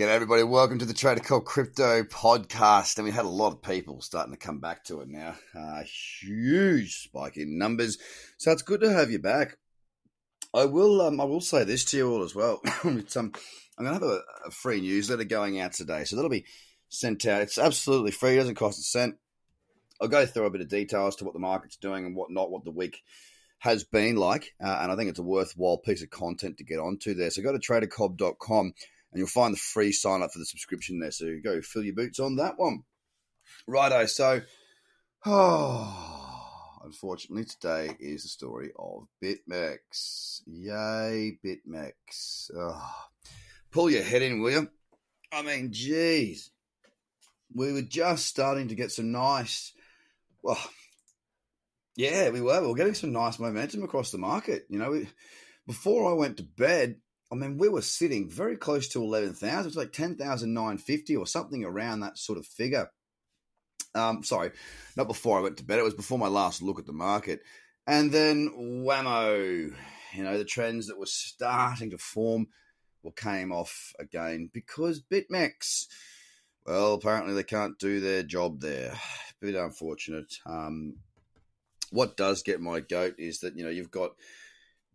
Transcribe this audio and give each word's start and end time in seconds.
G'day, 0.00 0.08
everybody. 0.08 0.42
Welcome 0.44 0.78
to 0.78 0.86
the 0.86 0.94
Trader 0.94 1.20
Cobb 1.20 1.44
Crypto 1.44 2.04
Podcast. 2.04 2.96
And 2.96 3.04
we 3.04 3.10
had 3.10 3.26
a 3.26 3.28
lot 3.28 3.52
of 3.52 3.60
people 3.60 4.00
starting 4.00 4.32
to 4.32 4.38
come 4.38 4.58
back 4.58 4.82
to 4.84 5.02
it 5.02 5.08
now. 5.08 5.34
Uh, 5.54 5.82
huge 5.82 7.02
spike 7.02 7.36
in 7.36 7.58
numbers. 7.58 7.98
So 8.38 8.50
it's 8.50 8.62
good 8.62 8.80
to 8.80 8.90
have 8.90 9.10
you 9.10 9.18
back. 9.18 9.58
I 10.54 10.64
will 10.64 11.02
um, 11.02 11.20
I 11.20 11.24
will 11.24 11.42
say 11.42 11.64
this 11.64 11.84
to 11.84 11.98
you 11.98 12.10
all 12.10 12.22
as 12.22 12.34
well. 12.34 12.62
it's, 12.84 13.14
um, 13.14 13.32
I'm 13.76 13.84
going 13.84 14.00
to 14.00 14.06
have 14.06 14.10
a, 14.10 14.22
a, 14.46 14.50
free 14.50 14.80
newsletter 14.80 15.24
going 15.24 15.60
out 15.60 15.74
today. 15.74 16.04
So 16.04 16.16
that'll 16.16 16.30
be 16.30 16.46
sent 16.88 17.26
out. 17.26 17.42
It's 17.42 17.58
absolutely 17.58 18.12
free. 18.12 18.36
It 18.36 18.38
doesn't 18.38 18.54
cost 18.54 18.78
a 18.78 18.82
cent. 18.82 19.16
I'll 20.00 20.08
go 20.08 20.24
through 20.24 20.46
a 20.46 20.50
bit 20.50 20.62
of 20.62 20.70
details 20.70 21.16
to 21.16 21.26
what 21.26 21.34
the 21.34 21.40
market's 21.40 21.76
doing 21.76 22.06
and 22.06 22.16
what 22.16 22.30
not, 22.30 22.50
what 22.50 22.64
the 22.64 22.70
week 22.70 23.02
has 23.58 23.84
been 23.84 24.16
like. 24.16 24.54
Uh, 24.64 24.78
and 24.80 24.90
I 24.90 24.96
think 24.96 25.10
it's 25.10 25.18
a 25.18 25.22
worthwhile 25.22 25.76
piece 25.76 26.02
of 26.02 26.08
content 26.08 26.56
to 26.56 26.64
get 26.64 26.78
onto 26.78 27.12
there. 27.12 27.28
So 27.28 27.42
go 27.42 27.52
to 27.52 27.58
tradercobb.com 27.58 28.72
and 29.12 29.18
you'll 29.18 29.28
find 29.28 29.52
the 29.52 29.58
free 29.58 29.92
sign 29.92 30.22
up 30.22 30.32
for 30.32 30.38
the 30.38 30.46
subscription 30.46 31.00
there. 31.00 31.10
So 31.10 31.36
go 31.42 31.60
fill 31.62 31.84
your 31.84 31.94
boots 31.94 32.20
on 32.20 32.36
that 32.36 32.58
one. 32.58 32.84
Righto, 33.66 34.06
so 34.06 34.42
oh, 35.26 36.78
unfortunately 36.84 37.44
today 37.44 37.96
is 37.98 38.22
the 38.22 38.28
story 38.28 38.70
of 38.78 39.06
BitMEX. 39.22 40.42
Yay, 40.46 41.38
BitMEX. 41.44 42.50
Oh, 42.56 42.94
pull 43.70 43.90
your 43.90 44.04
head 44.04 44.22
in, 44.22 44.40
will 44.40 44.50
you? 44.50 44.70
I 45.32 45.42
mean, 45.42 45.72
geez. 45.72 46.50
We 47.52 47.72
were 47.72 47.82
just 47.82 48.26
starting 48.26 48.68
to 48.68 48.76
get 48.76 48.92
some 48.92 49.10
nice 49.10 49.72
well 50.42 50.58
yeah, 52.00 52.30
we 52.30 52.40
were. 52.40 52.60
We 52.60 52.68
were 52.68 52.74
getting 52.74 52.94
some 52.94 53.12
nice 53.12 53.38
momentum 53.38 53.82
across 53.82 54.10
the 54.10 54.18
market. 54.18 54.64
You 54.70 54.78
know, 54.78 54.90
we, 54.90 55.08
before 55.66 56.10
I 56.10 56.14
went 56.14 56.38
to 56.38 56.42
bed, 56.42 56.96
I 57.32 57.36
mean, 57.36 57.58
we 57.58 57.68
were 57.68 57.82
sitting 57.82 58.28
very 58.28 58.56
close 58.56 58.88
to 58.88 59.02
11,000. 59.02 59.66
It's 59.66 59.76
like 59.76 59.92
10,950 59.92 61.16
or 61.16 61.26
something 61.26 61.64
around 61.64 62.00
that 62.00 62.18
sort 62.18 62.38
of 62.38 62.46
figure. 62.46 62.90
Um, 63.94 64.22
sorry, 64.24 64.50
not 64.96 65.08
before 65.08 65.38
I 65.38 65.42
went 65.42 65.56
to 65.58 65.64
bed. 65.64 65.78
It 65.78 65.84
was 65.84 65.94
before 65.94 66.18
my 66.18 66.28
last 66.28 66.62
look 66.62 66.78
at 66.78 66.86
the 66.86 66.92
market. 66.92 67.40
And 67.86 68.10
then 68.10 68.82
whammo, 68.84 69.72
you 70.12 70.22
know, 70.22 70.38
the 70.38 70.44
trends 70.44 70.88
that 70.88 70.98
were 70.98 71.06
starting 71.06 71.90
to 71.90 71.98
form 71.98 72.48
well, 73.02 73.12
came 73.12 73.52
off 73.52 73.94
again 73.98 74.50
because 74.52 75.00
BitMEX, 75.00 75.86
well, 76.66 76.94
apparently 76.94 77.34
they 77.34 77.42
can't 77.42 77.78
do 77.78 78.00
their 78.00 78.22
job 78.22 78.60
there. 78.60 78.92
A 78.92 79.34
bit 79.40 79.54
unfortunate. 79.54 80.34
Um, 80.46 80.96
what 81.90 82.16
does 82.16 82.42
get 82.42 82.60
my 82.60 82.80
goat 82.80 83.14
is 83.18 83.40
that, 83.40 83.56
you 83.56 83.64
know, 83.64 83.70
you've 83.70 83.90
got 83.90 84.12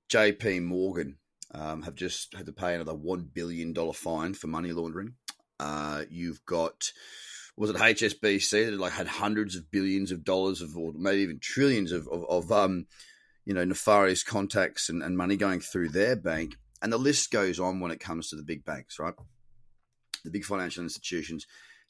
JP 0.10 0.64
Morgan 0.64 1.18
um, 1.52 1.84
have 1.84 1.96
just 1.96 2.34
had 2.34 2.46
to 2.46 2.52
pay 2.52 2.76
another 2.76 2.94
$1 2.94 3.34
billion 3.34 3.74
fine 3.94 4.34
for 4.34 4.48
money 4.48 4.72
laundering. 4.72 5.14
Uh, 5.60 6.04
you've 6.10 6.44
got, 6.46 6.92
was 7.56 7.70
it 7.70 7.78
HSBC 7.78 8.72
that 8.72 8.80
like 8.80 8.94
had 8.94 9.08
hundreds 9.08 9.56
of 9.56 9.72
billions 9.72 10.12
of 10.12 10.24
dollars 10.24 10.62
of, 10.62 10.76
or 10.78 10.94
maybe 10.96 11.22
even 11.22 11.40
trillions 11.40 11.92
of, 11.92 12.08
of, 12.08 12.26
of 12.26 12.52
um, 12.52 12.88
you 13.46 13.54
know, 13.54 13.64
nefarious 13.64 14.24
contacts 14.24 14.90
and, 14.90 15.04
and 15.04 15.18
money 15.18 15.38
going 15.38 15.60
through 15.60 15.90
their 15.90 16.16
bank. 16.16 16.56
And 16.82 16.92
the 16.92 16.98
list 16.98 17.32
goes 17.32 17.60
on 17.60 17.80
when 17.80 17.92
it 17.92 18.00
comes 18.00 18.30
to 18.30 18.36
the 18.36 18.44
big 18.44 18.66
banks, 18.66 19.00
right? 19.00 19.14
The 20.24 20.32
big 20.32 20.44
financial 20.44 20.84
institutions 20.84 21.46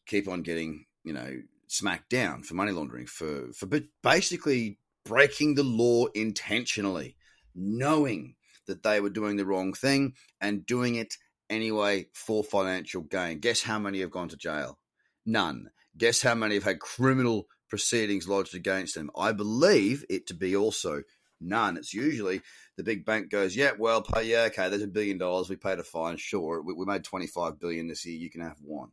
keep 0.06 0.28
on 0.28 0.44
getting, 0.44 0.86
you 1.04 1.14
know, 1.14 1.42
smacked 1.68 2.10
down 2.10 2.44
for 2.44 2.54
money 2.54 2.72
laundering, 2.72 3.08
for, 3.08 3.52
for 3.54 3.68
basically 4.04 4.78
breaking 5.06 5.56
the 5.56 5.64
law 5.64 6.06
intentionally, 6.14 7.16
knowing 7.56 8.35
that 8.68 8.84
they 8.84 9.00
were 9.00 9.10
doing 9.10 9.38
the 9.38 9.46
wrong 9.46 9.74
thing 9.74 10.14
and 10.42 10.66
doing 10.66 10.96
it 10.96 11.16
anyway 11.50 12.08
for 12.14 12.44
financial 12.44 13.02
gain. 13.02 13.40
Guess 13.40 13.64
how 13.64 13.80
many 13.80 14.00
have 14.02 14.12
gone 14.12 14.30
to 14.30 14.38
jail? 14.38 14.80
None. 15.26 15.70
Guess 15.98 16.22
how 16.22 16.36
many 16.36 16.56
have 16.56 16.64
had 16.64 16.80
criminal 16.80 17.48
proceedings 17.70 18.28
lodged 18.28 18.56
against 18.56 18.96
them? 18.96 19.10
I 19.18 19.32
believe 19.32 20.04
it 20.10 20.28
to 20.28 20.34
be 20.34 20.56
also 20.56 21.04
none. 21.40 21.78
It's 21.78 21.94
usually 21.94 22.42
the 22.78 22.84
big 22.84 23.06
bank 23.06 23.30
goes, 23.30 23.56
yeah, 23.56 23.72
well, 23.78 24.02
pay, 24.02 24.24
yeah, 24.24 24.44
okay, 24.44 24.70
there's 24.70 24.82
a 24.82 24.88
billion 24.88 25.18
dollars. 25.18 25.50
We 25.50 25.56
paid 25.56 25.80
a 25.80 25.84
fine. 25.84 26.18
Sure, 26.18 26.62
we, 26.62 26.74
we 26.74 26.86
made 26.86 27.04
25 27.04 27.60
billion 27.60 27.88
this 27.88 28.06
year. 28.06 28.18
You 28.18 28.30
can 28.30 28.42
have 28.42 28.58
one. 28.62 28.90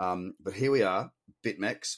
Um, 0.00 0.34
but 0.40 0.54
here 0.54 0.70
we 0.70 0.82
are, 0.82 1.10
BitMEX, 1.44 1.96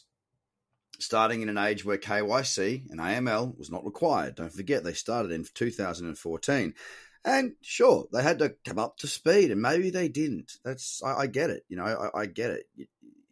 starting 1.00 1.42
in 1.42 1.48
an 1.48 1.58
age 1.58 1.84
where 1.84 1.98
KYC 1.98 2.90
and 2.90 3.00
AML 3.00 3.58
was 3.58 3.70
not 3.70 3.84
required. 3.84 4.36
Don't 4.36 4.52
forget, 4.52 4.84
they 4.84 4.92
started 4.92 5.32
in 5.32 5.44
2014. 5.54 6.74
And 7.24 7.52
sure, 7.60 8.06
they 8.12 8.22
had 8.22 8.38
to 8.38 8.54
come 8.64 8.78
up 8.78 8.96
to 8.98 9.06
speed, 9.06 9.50
and 9.50 9.60
maybe 9.60 9.90
they 9.90 10.08
didn't. 10.08 10.52
That's 10.64 11.02
I, 11.04 11.20
I 11.20 11.26
get 11.26 11.50
it. 11.50 11.64
You 11.68 11.76
know, 11.76 11.84
I, 11.84 12.20
I 12.20 12.26
get 12.26 12.50
it. 12.50 12.66
It, 12.76 12.88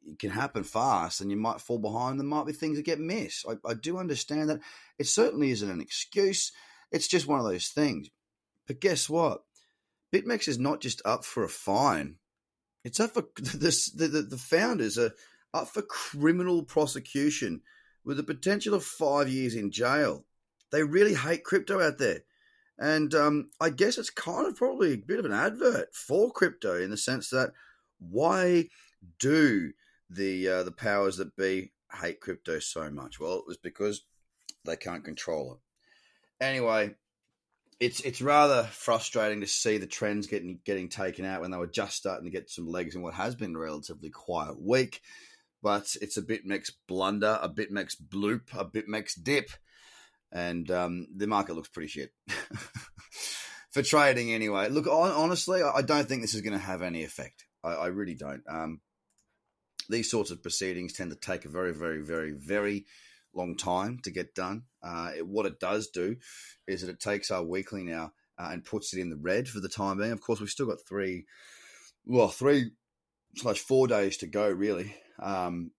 it. 0.07 0.19
can 0.19 0.31
happen 0.31 0.63
fast, 0.63 1.21
and 1.21 1.31
you 1.31 1.39
might 1.39 1.61
fall 1.61 1.79
behind. 1.79 2.19
There 2.19 2.27
might 2.27 2.47
be 2.47 2.53
things 2.53 2.77
that 2.77 2.85
get 2.85 3.01
missed. 3.01 3.47
I, 3.49 3.55
I 3.67 3.75
do 3.75 3.97
understand 3.97 4.51
that. 4.51 4.61
It 4.99 5.07
certainly 5.07 5.51
isn't 5.53 5.71
an 5.71 5.81
excuse. 5.81 6.53
It's 6.93 7.09
just 7.09 7.27
one 7.27 7.39
of 7.39 7.47
those 7.47 7.69
things. 7.69 8.09
But 8.67 8.81
guess 8.81 9.09
what? 9.09 9.43
BitMEX 10.13 10.49
is 10.49 10.59
not 10.59 10.81
just 10.81 11.01
up 11.07 11.25
for 11.25 11.43
a 11.45 11.49
fine. 11.49 12.17
It's 12.85 13.01
up 13.01 13.15
for. 13.15 13.25
The, 13.37 14.09
the, 14.09 14.23
the 14.23 14.37
founders 14.37 14.99
are 14.99 15.13
up 15.55 15.69
for 15.69 15.83
criminal 15.83 16.63
prosecution 16.63 17.63
with 18.05 18.17
the 18.17 18.23
potential 18.23 18.75
of 18.75 18.85
five 18.85 19.29
years 19.29 19.55
in 19.55 19.71
jail. 19.71 20.25
They 20.71 20.83
really 20.83 21.15
hate 21.15 21.45
crypto 21.45 21.81
out 21.81 21.99
there. 21.99 22.21
And 22.79 23.13
um, 23.15 23.51
I 23.61 23.71
guess 23.71 23.99
it's 23.99 24.11
kind 24.11 24.47
of 24.47 24.57
probably 24.57 24.93
a 24.93 24.99
bit 24.99 25.19
of 25.19 25.25
an 25.25 25.33
advert 25.33 25.95
for 25.95 26.31
crypto 26.31 26.81
in 26.81 26.91
the 26.91 26.97
sense 26.97 27.31
that 27.31 27.53
why 27.99 28.69
do 29.19 29.73
the 30.09 30.49
uh, 30.49 30.63
the 30.63 30.73
powers 30.73 31.17
that 31.17 31.37
be 31.37 31.73
hate 32.01 32.21
crypto 32.21 32.61
so 32.61 32.89
much? 32.91 33.19
Well, 33.19 33.39
it 33.39 33.47
was 33.47 33.57
because 33.57 34.05
they 34.65 34.77
can't 34.77 35.05
control 35.05 35.55
it. 35.55 36.45
Anyway, 36.45 36.95
it's 37.81 38.01
it's 38.01 38.23
rather 38.23 38.65
frustrating 38.65 39.41
to 39.41 39.47
see 39.47 39.79
the 39.79 39.87
trends 39.87 40.29
getting 40.29 40.61
getting 40.65 40.89
taken 40.89 41.25
out 41.25 41.41
when 41.41 41.51
they 41.51 41.59
were 41.59 41.67
just 41.67 41.97
starting 41.97 42.25
to 42.25 42.31
get 42.31 42.51
some 42.51 42.69
legs 42.69 42.95
in 42.95 43.03
what 43.03 43.15
has 43.15 43.35
been 43.35 43.57
a 43.57 43.59
relatively 43.59 44.11
quiet 44.11 44.61
week 44.61 45.01
but 45.63 45.97
it's 46.01 46.17
a 46.17 46.23
BitMEX 46.23 46.71
blunder, 46.87 47.39
a 47.43 47.49
BitMEX 47.49 47.97
bloop, 48.01 48.43
a 48.53 48.65
BitMEX 48.65 49.23
dip, 49.23 49.51
and 50.33 50.71
um, 50.71 51.07
the 51.15 51.27
market 51.27 51.55
looks 51.55 51.69
pretty 51.69 51.89
shit 51.89 52.13
for 53.71 53.83
trading 53.83 54.33
anyway. 54.33 54.69
Look, 54.69 54.87
honestly, 54.87 55.63
I 55.63 55.83
don't 55.83 56.09
think 56.09 56.23
this 56.23 56.35
is 56.35 56.43
going 56.43 56.59
to 56.59 56.65
have 56.65 56.83
any 56.83 57.03
effect. 57.03 57.45
I, 57.65 57.71
I 57.71 57.87
really 57.89 58.15
don't. 58.15 58.43
Um, 58.49 58.81
these 59.89 60.11
sorts 60.11 60.31
of 60.31 60.43
proceedings 60.43 60.93
tend 60.93 61.11
to 61.11 61.17
take 61.17 61.45
a 61.45 61.51
very, 61.51 61.73
very, 61.73 62.03
very, 62.03 62.33
very 62.33 62.87
long 63.35 63.57
time 63.57 63.99
to 64.05 64.11
get 64.11 64.35
done. 64.35 64.65
Uh, 64.83 65.13
it, 65.17 65.27
what 65.27 65.47
it 65.47 65.61
does 65.61 65.89
do 65.89 66.17
is 66.67 66.83
that 66.83 66.91
it 66.91 67.01
takes 67.01 67.31
our 67.31 67.43
weekly 67.43 67.83
now 67.83 68.13
uh, 68.39 68.51
and 68.53 68.65
puts 68.65 68.95
it 68.95 69.01
in 69.01 69.11
the 69.11 69.17
red 69.17 69.49
for 69.49 69.61
the 69.61 69.69
time 69.69 69.99
being. 69.99 70.13
Of 70.13 70.21
course, 70.21 70.41
we've 70.41 70.49
still 70.51 70.67
got 70.67 70.79
three, 70.87 71.25
well, 72.05 72.29
three 72.29 72.73
slash 73.37 73.59
four 73.59 73.87
days 73.89 74.19
to 74.19 74.27
go, 74.27 74.49
really 74.49 74.95
um, 75.19 75.71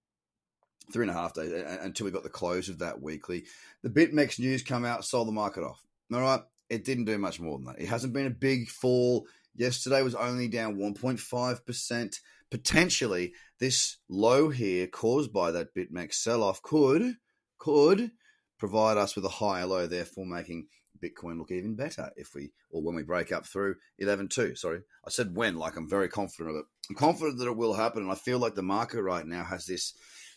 three 0.91 1.03
and 1.03 1.11
a 1.11 1.13
half 1.13 1.33
days 1.33 1.51
until 1.81 2.05
we 2.05 2.11
got 2.11 2.23
the 2.23 2.29
close 2.29 2.69
of 2.69 2.79
that 2.79 3.01
weekly. 3.01 3.45
The 3.83 3.89
BitMEX 3.89 4.39
news 4.39 4.63
come 4.63 4.85
out, 4.85 5.05
sold 5.05 5.27
the 5.27 5.33
market 5.33 5.63
off. 5.63 5.81
All 6.13 6.21
right, 6.21 6.41
it 6.69 6.85
didn't 6.85 7.05
do 7.05 7.17
much 7.17 7.39
more 7.39 7.57
than 7.57 7.67
that. 7.67 7.81
It 7.81 7.87
hasn't 7.87 8.13
been 8.13 8.25
a 8.25 8.31
big 8.31 8.69
fall. 8.69 9.27
Yesterday 9.55 10.01
was 10.01 10.15
only 10.15 10.47
down 10.47 10.77
1.5%. 10.77 12.15
Potentially, 12.49 13.33
this 13.59 13.97
low 14.07 14.49
here 14.49 14.87
caused 14.87 15.31
by 15.31 15.51
that 15.51 15.75
BitMEX 15.75 16.15
sell 16.15 16.43
off 16.43 16.61
could 16.61 17.15
could 17.59 18.11
provide 18.57 18.97
us 18.97 19.15
with 19.15 19.25
a 19.25 19.29
higher 19.29 19.65
low, 19.65 19.85
therefore 19.85 20.25
making 20.25 20.67
Bitcoin 21.01 21.37
look 21.37 21.51
even 21.51 21.75
better 21.75 22.11
if 22.15 22.33
we 22.33 22.51
or 22.71 22.81
when 22.81 22.95
we 22.95 23.03
break 23.03 23.31
up 23.31 23.45
through 23.45 23.75
11.2. 24.01 24.57
Sorry, 24.57 24.81
I 25.05 25.09
said 25.09 25.35
when, 25.35 25.55
like 25.55 25.77
I'm 25.77 25.89
very 25.89 26.09
confident 26.09 26.49
of 26.49 26.55
it. 26.57 26.65
I'm 26.89 26.95
confident 26.95 27.39
that 27.39 27.47
it 27.47 27.57
will 27.57 27.73
happen, 27.73 28.03
and 28.03 28.11
I 28.11 28.15
feel 28.15 28.39
like 28.39 28.55
the 28.55 28.61
market 28.61 29.01
right 29.01 29.25
now 29.25 29.43
has 29.43 29.65
this 29.65 29.93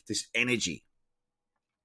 this 0.08 0.26
energy. 0.34 0.84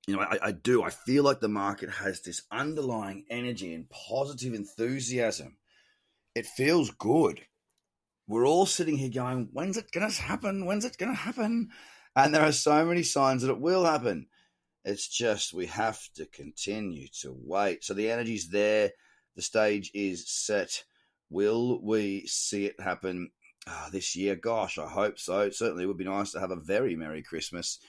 You 0.07 0.15
know, 0.15 0.21
I, 0.21 0.37
I 0.41 0.51
do. 0.51 0.83
I 0.83 0.89
feel 0.89 1.23
like 1.23 1.41
the 1.41 1.49
market 1.49 1.89
has 1.89 2.21
this 2.21 2.43
underlying 2.51 3.25
energy 3.29 3.73
and 3.73 3.89
positive 3.89 4.53
enthusiasm. 4.53 5.57
It 6.33 6.45
feels 6.45 6.91
good. 6.91 7.41
We're 8.27 8.47
all 8.47 8.65
sitting 8.65 8.97
here 8.97 9.09
going, 9.09 9.49
"When's 9.51 9.77
it 9.77 9.91
going 9.91 10.09
to 10.09 10.21
happen? 10.21 10.65
When's 10.65 10.85
it 10.85 10.97
going 10.97 11.11
to 11.11 11.17
happen?" 11.17 11.69
And 12.15 12.33
there 12.33 12.43
are 12.43 12.51
so 12.51 12.85
many 12.85 13.03
signs 13.03 13.43
that 13.43 13.51
it 13.51 13.59
will 13.59 13.85
happen. 13.85 14.27
It's 14.87 15.09
just 15.09 15.53
we 15.53 15.65
have 15.65 15.99
to 16.15 16.25
continue 16.27 17.09
to 17.19 17.35
wait. 17.37 17.83
So 17.83 17.93
the 17.93 18.09
energy's 18.09 18.47
there. 18.47 18.91
The 19.35 19.41
stage 19.41 19.91
is 19.93 20.29
set. 20.29 20.85
Will 21.29 21.81
we 21.83 22.25
see 22.25 22.67
it 22.67 22.79
happen 22.79 23.31
uh, 23.67 23.89
this 23.89 24.15
year? 24.15 24.37
Gosh, 24.37 24.77
I 24.77 24.87
hope 24.87 25.19
so. 25.19 25.33
Certainly, 25.33 25.47
It 25.47 25.55
certainly 25.55 25.85
would 25.87 25.97
be 25.97 26.05
nice 26.05 26.31
to 26.31 26.39
have 26.39 26.51
a 26.51 26.55
very 26.55 26.95
Merry 26.95 27.21
Christmas 27.21 27.79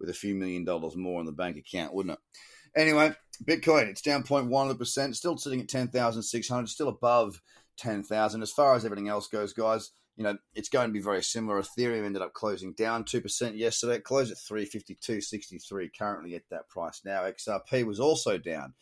with 0.00 0.10
a 0.10 0.14
few 0.14 0.34
million 0.34 0.64
dollars 0.64 0.96
more 0.96 1.20
in 1.20 1.26
the 1.26 1.32
bank 1.32 1.56
account, 1.56 1.94
wouldn't 1.94 2.18
it? 2.18 2.80
Anyway, 2.80 3.14
Bitcoin, 3.44 3.86
it's 3.86 4.02
down 4.02 4.24
0.1%, 4.24 5.14
still 5.14 5.38
sitting 5.38 5.60
at 5.60 5.68
10,600, 5.68 6.68
still 6.68 6.88
above 6.88 7.40
10,000. 7.76 8.42
As 8.42 8.50
far 8.50 8.74
as 8.74 8.84
everything 8.84 9.08
else 9.08 9.28
goes, 9.28 9.52
guys, 9.52 9.92
you 10.18 10.24
know, 10.24 10.36
it's 10.52 10.68
going 10.68 10.88
to 10.88 10.92
be 10.92 11.00
very 11.00 11.22
similar. 11.22 11.62
Ethereum 11.62 12.04
ended 12.04 12.22
up 12.22 12.34
closing 12.34 12.72
down 12.72 13.04
2% 13.04 13.56
yesterday. 13.56 13.94
It 13.94 14.04
closed 14.04 14.32
at 14.32 14.38
352.63 14.38 15.90
currently 15.96 16.34
at 16.34 16.42
that 16.50 16.68
price 16.68 17.02
now. 17.04 17.22
XRP 17.22 17.86
was 17.86 18.00
also 18.00 18.36
down. 18.36 18.74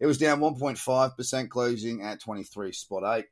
It 0.00 0.06
was 0.06 0.18
down 0.18 0.40
1.5%, 0.40 1.48
closing 1.48 2.02
at 2.02 2.20
23 2.20 2.72
spot 2.72 3.18
8. 3.18 3.24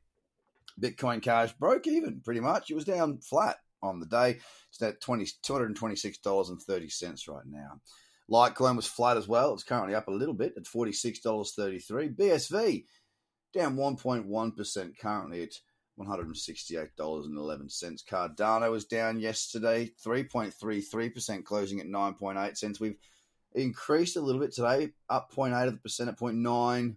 Bitcoin 0.81 1.21
Cash 1.21 1.53
broke 1.53 1.85
even 1.85 2.21
pretty 2.21 2.39
much. 2.39 2.71
It 2.71 2.75
was 2.75 2.85
down 2.85 3.19
flat 3.19 3.57
on 3.83 3.99
the 3.99 4.07
day. 4.07 4.39
It's 4.69 4.81
at 4.81 4.99
$20, 4.99 5.31
$226.30 5.45 7.27
right 7.27 7.45
now. 7.45 7.79
Litecoin 8.27 8.75
was 8.75 8.87
flat 8.87 9.17
as 9.17 9.27
well. 9.27 9.53
It's 9.53 9.63
currently 9.63 9.93
up 9.93 10.07
a 10.07 10.11
little 10.11 10.33
bit 10.33 10.53
at 10.57 10.63
$46.33. 10.63 12.15
BSV 12.15 12.85
down 13.53 13.75
1.1% 13.75 14.97
currently 14.99 15.43
at 15.43 15.53
$168.11. 15.99 18.05
Cardano 18.05 18.71
was 18.71 18.85
down 18.85 19.19
yesterday, 19.19 19.91
3.33%, 20.05 21.43
closing 21.43 21.79
at 21.79 21.87
9.8 21.87 22.57
cents. 22.57 22.79
We've 22.79 22.97
increased 23.53 24.15
a 24.15 24.21
little 24.21 24.41
bit 24.41 24.53
today, 24.53 24.91
up 25.09 25.33
0.8 25.33 25.67
of 25.67 25.73
the 25.73 25.79
percent 25.79 26.09
at 26.09 26.17
0.9, 26.17 26.95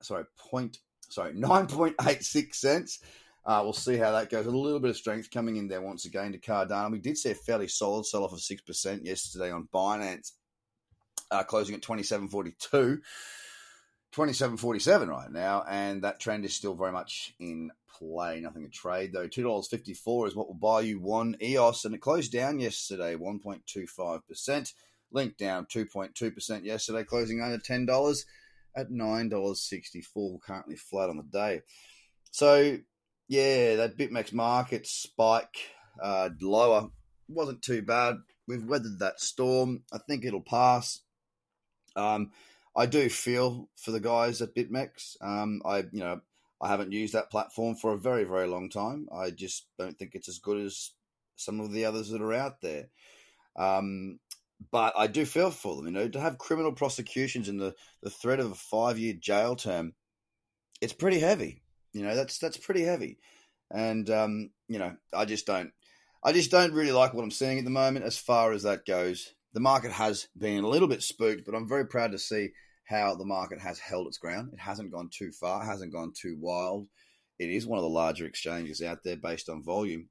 sorry, 0.00 0.24
point, 0.36 0.78
sorry, 1.08 1.32
9.86 1.34 2.54
cents. 2.54 3.00
Uh, 3.44 3.60
we'll 3.64 3.72
see 3.72 3.96
how 3.96 4.12
that 4.12 4.30
goes. 4.30 4.46
A 4.46 4.50
little 4.50 4.78
bit 4.78 4.90
of 4.90 4.96
strength 4.96 5.30
coming 5.30 5.56
in 5.56 5.66
there 5.66 5.82
once 5.82 6.04
again 6.04 6.32
to 6.32 6.38
Cardano. 6.38 6.92
We 6.92 7.00
did 7.00 7.18
see 7.18 7.32
a 7.32 7.34
fairly 7.34 7.66
solid 7.66 8.06
sell 8.06 8.24
off 8.24 8.32
of 8.32 8.38
6% 8.38 9.04
yesterday 9.04 9.50
on 9.50 9.68
Binance, 9.74 10.32
uh, 11.30 11.42
closing 11.42 11.74
at 11.74 11.82
27.42. 11.82 13.00
27.47 14.14 15.08
right 15.08 15.30
now, 15.30 15.64
and 15.68 16.04
that 16.04 16.20
trend 16.20 16.44
is 16.44 16.54
still 16.54 16.74
very 16.74 16.92
much 16.92 17.34
in 17.40 17.70
play. 17.98 18.40
Nothing 18.40 18.64
to 18.64 18.68
trade 18.68 19.12
though. 19.12 19.26
Two 19.26 19.42
dollars 19.42 19.68
fifty 19.68 19.94
four 19.94 20.26
is 20.26 20.34
what 20.34 20.48
will 20.48 20.54
buy 20.54 20.80
you 20.80 21.00
one 21.00 21.36
EOS, 21.42 21.84
and 21.84 21.94
it 21.94 22.00
closed 22.00 22.32
down 22.32 22.58
yesterday, 22.58 23.14
one 23.14 23.38
point 23.38 23.62
two 23.66 23.86
five 23.86 24.26
percent. 24.26 24.72
Link 25.10 25.36
down 25.36 25.66
two 25.68 25.86
point 25.86 26.14
two 26.14 26.30
percent 26.30 26.64
yesterday, 26.64 27.04
closing 27.04 27.40
under 27.40 27.58
ten 27.58 27.86
dollars 27.86 28.24
at 28.76 28.90
nine 28.90 29.28
dollars 29.28 29.62
sixty 29.62 30.02
four. 30.02 30.38
Currently 30.40 30.76
flat 30.76 31.10
on 31.10 31.16
the 31.16 31.22
day. 31.22 31.62
So 32.30 32.78
yeah, 33.28 33.76
that 33.76 33.96
BitMEX 33.96 34.32
market 34.32 34.86
spike 34.86 35.70
uh, 36.02 36.30
lower 36.40 36.88
wasn't 37.28 37.62
too 37.62 37.82
bad. 37.82 38.16
We've 38.48 38.64
weathered 38.64 38.98
that 38.98 39.20
storm. 39.20 39.84
I 39.92 39.98
think 39.98 40.24
it'll 40.24 40.42
pass. 40.42 41.00
Um, 41.94 42.30
I 42.74 42.86
do 42.86 43.08
feel 43.08 43.68
for 43.76 43.90
the 43.90 44.00
guys 44.00 44.40
at 44.40 44.54
BitMEX. 44.54 45.16
Um, 45.20 45.62
I 45.64 45.78
you 45.92 46.00
know 46.00 46.20
I 46.60 46.68
haven't 46.68 46.92
used 46.92 47.14
that 47.14 47.30
platform 47.30 47.74
for 47.74 47.92
a 47.92 47.98
very 47.98 48.24
very 48.24 48.46
long 48.46 48.68
time. 48.70 49.08
I 49.14 49.30
just 49.30 49.66
don't 49.78 49.98
think 49.98 50.14
it's 50.14 50.28
as 50.28 50.38
good 50.38 50.64
as 50.64 50.92
some 51.36 51.60
of 51.60 51.72
the 51.72 51.84
others 51.84 52.10
that 52.10 52.22
are 52.22 52.32
out 52.32 52.60
there. 52.60 52.88
Um, 53.56 54.20
but 54.70 54.94
I 54.96 55.06
do 55.06 55.24
feel 55.24 55.50
for 55.50 55.76
them. 55.76 55.86
You 55.86 55.92
know, 55.92 56.08
to 56.08 56.20
have 56.20 56.38
criminal 56.38 56.72
prosecutions 56.72 57.48
and 57.48 57.60
the 57.60 57.74
the 58.02 58.10
threat 58.10 58.40
of 58.40 58.50
a 58.50 58.54
five 58.56 58.98
year 58.98 59.14
jail 59.14 59.56
term, 59.56 59.94
it's 60.80 60.92
pretty 60.92 61.18
heavy. 61.18 61.62
You 61.92 62.02
know, 62.02 62.14
that's 62.14 62.38
that's 62.38 62.56
pretty 62.56 62.82
heavy, 62.82 63.18
and 63.70 64.08
um, 64.08 64.50
you 64.68 64.78
know, 64.78 64.96
I 65.12 65.24
just 65.24 65.46
don't. 65.46 65.72
I 66.24 66.32
just 66.32 66.52
don't 66.52 66.72
really 66.72 66.92
like 66.92 67.14
what 67.14 67.24
I'm 67.24 67.32
seeing 67.32 67.58
at 67.58 67.64
the 67.64 67.70
moment 67.70 68.04
as 68.04 68.16
far 68.16 68.52
as 68.52 68.62
that 68.62 68.86
goes 68.86 69.34
the 69.52 69.60
market 69.60 69.92
has 69.92 70.28
been 70.36 70.64
a 70.64 70.68
little 70.68 70.88
bit 70.88 71.02
spooked, 71.02 71.44
but 71.44 71.54
I'm 71.54 71.68
very 71.68 71.86
proud 71.86 72.12
to 72.12 72.18
see 72.18 72.50
how 72.84 73.14
the 73.14 73.24
market 73.24 73.60
has 73.60 73.78
held 73.78 74.06
its 74.06 74.18
ground. 74.18 74.50
It 74.52 74.60
hasn't 74.60 74.92
gone 74.92 75.08
too 75.10 75.32
far, 75.32 75.64
hasn't 75.64 75.92
gone 75.92 76.12
too 76.14 76.36
wild. 76.38 76.88
It 77.38 77.50
is 77.50 77.66
one 77.66 77.78
of 77.78 77.82
the 77.82 77.88
larger 77.88 78.26
exchanges 78.26 78.82
out 78.82 78.98
there 79.04 79.16
based 79.16 79.48
on 79.48 79.62
volume. 79.62 80.08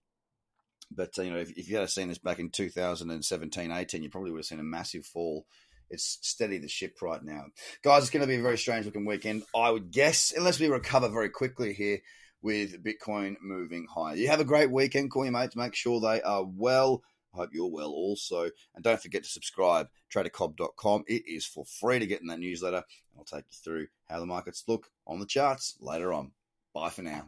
But 0.90 1.18
uh, 1.18 1.24
you 1.24 1.32
know, 1.32 1.40
if, 1.40 1.52
if 1.52 1.70
you 1.70 1.78
had 1.78 1.90
seen 1.90 2.10
this 2.10 2.18
back 2.18 2.40
in 2.40 2.50
2017, 2.50 3.72
18, 3.72 4.04
you 4.04 4.10
probably 4.10 4.32
would 4.32 4.40
have 4.40 4.46
seen 4.46 4.60
a 4.60 4.64
massive 4.64 5.06
fall. 5.06 5.46
It's 5.90 6.20
steady 6.22 6.58
the 6.58 6.70
ship 6.70 7.02
right 7.02 7.22
now, 7.22 7.46
guys. 7.84 8.04
It's 8.04 8.12
going 8.12 8.22
to 8.22 8.28
be 8.28 8.38
a 8.38 8.42
very 8.42 8.58
strange 8.58 8.86
looking 8.86 9.06
weekend, 9.06 9.44
I 9.54 9.72
would 9.72 9.92
guess, 9.92 10.34
unless 10.36 10.60
we 10.60 10.68
recover 10.68 11.10
very 11.10 11.30
quickly 11.30 11.74
here 11.74 12.00
with 12.42 12.84
Bitcoin 12.84 13.36
moving 13.42 13.88
higher. 13.94 14.16
You 14.16 14.30
have 14.30 14.40
a 14.40 14.46
great 14.46 14.72
weekend. 14.72 15.12
Call 15.12 15.26
your 15.26 15.34
mates. 15.34 15.56
Make 15.56 15.76
sure 15.76 16.00
they 16.00 16.22
are 16.22 16.46
well. 16.46 17.04
I 17.34 17.38
hope 17.38 17.50
you're 17.54 17.68
well 17.68 17.92
also. 17.92 18.50
And 18.76 18.84
don't 18.84 19.02
forget 19.02 19.24
to 19.24 19.30
subscribe, 19.30 19.88
tradercobb.com. 20.14 21.04
It 21.08 21.24
is 21.28 21.46
for 21.46 21.66
free 21.66 22.00
to 22.00 22.08
get 22.08 22.22
in 22.22 22.28
that 22.28 22.40
newsletter. 22.40 22.78
And 22.78 23.18
I'll 23.18 23.24
take 23.24 23.46
you 23.50 23.58
through 23.64 23.88
how 24.10 24.20
the 24.20 24.26
markets 24.26 24.64
look 24.68 24.90
on 25.08 25.20
the 25.20 25.26
charts 25.26 25.78
later 25.80 26.14
on. 26.14 26.32
Bye 26.74 26.90
for 26.90 27.02
now. 27.02 27.28